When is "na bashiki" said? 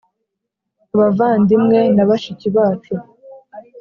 1.95-2.47